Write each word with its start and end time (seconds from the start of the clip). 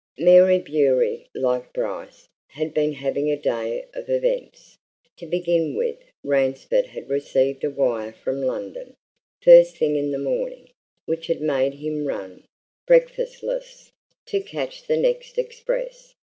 Mary 0.17 0.57
Bewery, 0.57 1.29
like 1.35 1.71
Bryce, 1.73 2.27
had 2.47 2.73
been 2.73 2.93
having 2.93 3.29
a 3.29 3.37
day 3.39 3.85
of 3.93 4.09
events. 4.09 4.79
To 5.17 5.27
begin 5.27 5.75
with, 5.75 5.99
Ransford 6.23 6.87
had 6.87 7.07
received 7.07 7.63
a 7.63 7.69
wire 7.69 8.11
from 8.11 8.41
London, 8.41 8.95
first 9.43 9.77
thing 9.77 9.95
in 9.95 10.09
the 10.09 10.17
morning, 10.17 10.71
which 11.05 11.27
had 11.27 11.39
made 11.39 11.75
him 11.75 12.07
run, 12.07 12.45
breakfastless, 12.87 13.91
to 14.25 14.41
catch 14.41 14.87
the 14.87 14.97
next 14.97 15.37
express. 15.37 16.15